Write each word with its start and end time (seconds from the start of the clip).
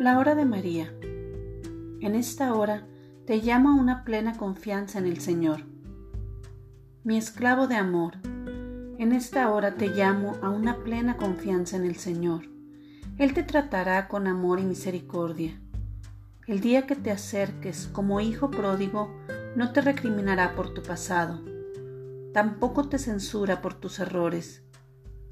La 0.00 0.18
hora 0.18 0.34
de 0.34 0.44
María. 0.44 0.92
En 2.00 2.16
esta 2.16 2.52
hora 2.52 2.84
te 3.26 3.36
llamo 3.36 3.70
a 3.70 3.74
una 3.74 4.02
plena 4.02 4.36
confianza 4.36 4.98
en 4.98 5.06
el 5.06 5.20
Señor. 5.20 5.60
Mi 7.04 7.16
esclavo 7.16 7.68
de 7.68 7.76
amor, 7.76 8.14
en 8.98 9.12
esta 9.12 9.48
hora 9.52 9.76
te 9.76 9.86
llamo 9.86 10.36
a 10.42 10.50
una 10.50 10.78
plena 10.78 11.16
confianza 11.16 11.76
en 11.76 11.84
el 11.84 11.94
Señor. 11.94 12.42
Él 13.18 13.34
te 13.34 13.44
tratará 13.44 14.08
con 14.08 14.26
amor 14.26 14.58
y 14.58 14.64
misericordia. 14.64 15.60
El 16.48 16.58
día 16.58 16.88
que 16.88 16.96
te 16.96 17.12
acerques 17.12 17.86
como 17.86 18.20
hijo 18.20 18.50
pródigo, 18.50 19.16
no 19.54 19.72
te 19.72 19.80
recriminará 19.80 20.56
por 20.56 20.74
tu 20.74 20.82
pasado, 20.82 21.40
tampoco 22.32 22.88
te 22.88 22.98
censura 22.98 23.62
por 23.62 23.74
tus 23.74 24.00
errores. 24.00 24.64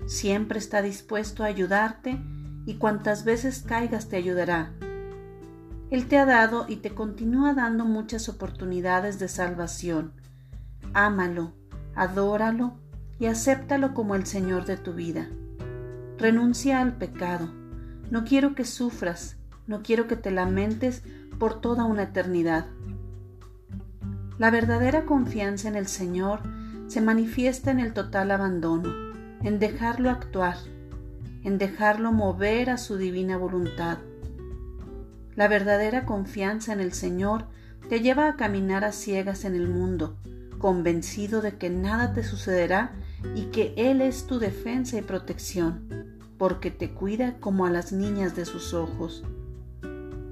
Siempre 0.07 0.61
está 0.61 0.83
dispuesto 0.83 1.43
a 1.43 1.47
ayudarte 1.47 2.21
y 2.67 2.75
cuantas 2.75 3.25
veces 3.25 3.63
caigas 3.67 4.09
te 4.09 4.17
ayudará. 4.17 4.73
Él 5.91 6.07
te 6.07 6.17
ha 6.19 6.25
dado 6.25 6.67
y 6.69 6.77
te 6.77 6.95
continúa 6.95 7.55
dando 7.55 7.85
muchas 7.85 8.29
oportunidades 8.29 9.19
de 9.19 9.29
salvación. 9.29 10.13
Ámalo, 10.95 11.53
adóralo 11.95 12.79
y 13.19 13.27
acéptalo 13.27 13.95
como 13.95 14.15
el 14.15 14.27
Señor 14.27 14.65
de 14.65 14.77
tu 14.77 14.95
vida. 14.95 15.29
Renuncia 16.19 16.81
al 16.81 16.97
pecado. 16.97 17.53
No 18.11 18.25
quiero 18.25 18.55
que 18.55 18.65
sufras, 18.65 19.37
no 19.67 19.83
quiero 19.83 20.07
que 20.07 20.17
te 20.17 20.31
lamentes 20.31 21.03
por 21.39 21.61
toda 21.61 21.85
una 21.85 22.05
eternidad. 22.05 22.67
La 24.39 24.51
verdadera 24.51 25.05
confianza 25.05 25.69
en 25.69 25.77
el 25.77 25.87
Señor 25.87 26.41
se 26.87 27.01
manifiesta 27.01 27.71
en 27.71 27.81
el 27.81 27.93
total 27.93 28.31
abandono, 28.31 28.93
en 29.43 29.59
dejarlo 29.59 30.11
actuar, 30.11 30.57
en 31.45 31.59
dejarlo 31.59 32.13
mover 32.13 32.71
a 32.71 32.79
su 32.79 32.97
divina 32.97 33.37
voluntad. 33.37 33.99
La 35.35 35.49
verdadera 35.49 36.05
confianza 36.05 36.73
en 36.73 36.81
el 36.81 36.93
Señor 36.93 37.47
te 37.89 38.01
lleva 38.01 38.29
a 38.29 38.37
caminar 38.37 38.85
a 38.85 38.93
ciegas 38.93 39.45
en 39.45 39.55
el 39.55 39.69
mundo, 39.69 40.17
convencido 40.59 41.41
de 41.41 41.57
que 41.57 41.71
nada 41.71 42.13
te 42.13 42.23
sucederá 42.23 42.93
y 43.35 43.47
que 43.47 43.75
Él 43.77 44.01
es 44.01 44.27
tu 44.27 44.39
defensa 44.39 44.99
y 44.99 45.03
protección, 45.03 46.19
porque 46.39 46.71
te 46.71 46.91
cuida 46.91 47.39
como 47.41 47.67
a 47.67 47.71
las 47.71 47.93
niñas 47.93 48.37
de 48.37 48.45
sus 48.45 48.75
ojos. 48.75 49.25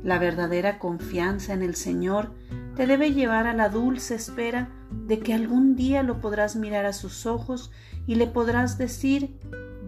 La 0.02 0.18
verdadera 0.18 0.78
confianza 0.78 1.52
en 1.52 1.62
el 1.62 1.74
Señor 1.74 2.30
te 2.76 2.86
debe 2.86 3.12
llevar 3.12 3.46
a 3.46 3.54
la 3.54 3.68
dulce 3.68 4.14
espera 4.14 4.70
de 4.90 5.18
que 5.18 5.34
algún 5.34 5.76
día 5.76 6.02
lo 6.02 6.20
podrás 6.20 6.56
mirar 6.56 6.86
a 6.86 6.92
sus 6.92 7.26
ojos 7.26 7.70
y 8.06 8.14
le 8.14 8.26
podrás 8.26 8.78
decir, 8.78 9.38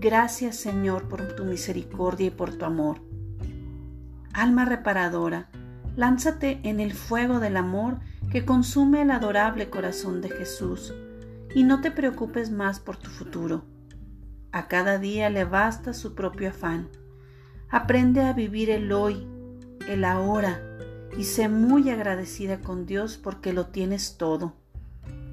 Gracias 0.02 0.56
Señor 0.56 1.06
por 1.06 1.36
tu 1.36 1.44
misericordia 1.44 2.26
y 2.26 2.30
por 2.30 2.52
tu 2.54 2.64
amor. 2.64 3.00
Alma 4.32 4.64
reparadora, 4.64 5.48
lánzate 5.94 6.58
en 6.64 6.80
el 6.80 6.92
fuego 6.92 7.38
del 7.38 7.56
amor 7.56 8.00
que 8.32 8.44
consume 8.44 9.02
el 9.02 9.12
adorable 9.12 9.70
corazón 9.70 10.20
de 10.20 10.28
Jesús 10.28 10.92
y 11.54 11.62
no 11.62 11.80
te 11.82 11.92
preocupes 11.92 12.50
más 12.50 12.80
por 12.80 12.96
tu 12.96 13.10
futuro. 13.10 13.62
A 14.50 14.66
cada 14.66 14.98
día 14.98 15.30
le 15.30 15.44
basta 15.44 15.94
su 15.94 16.16
propio 16.16 16.48
afán. 16.48 16.88
Aprende 17.70 18.22
a 18.22 18.32
vivir 18.32 18.70
el 18.70 18.90
hoy, 18.90 19.28
el 19.86 20.04
ahora, 20.04 20.60
y 21.16 21.22
sé 21.22 21.48
muy 21.48 21.90
agradecida 21.90 22.60
con 22.60 22.86
Dios 22.86 23.18
porque 23.18 23.52
lo 23.52 23.66
tienes 23.66 24.16
todo. 24.18 24.56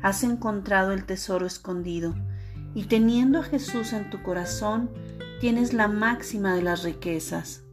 Has 0.04 0.24
encontrado 0.24 0.92
el 0.92 1.06
tesoro 1.06 1.48
escondido 1.48 2.14
y 2.74 2.84
teniendo 2.84 3.40
a 3.40 3.44
Jesús 3.44 3.94
en 3.94 4.10
tu 4.10 4.22
corazón, 4.22 4.90
tienes 5.40 5.74
la 5.74 5.88
máxima 5.88 6.56
de 6.56 6.62
las 6.62 6.84
riquezas. 6.84 7.64